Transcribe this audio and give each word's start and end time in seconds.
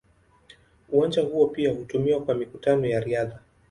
Uwanja 0.91 1.21
huo 1.21 1.47
pia 1.47 1.71
hutumiwa 1.71 2.21
kwa 2.21 2.35
mikutano 2.35 2.85
ya 2.87 2.99
riadha. 2.99 3.39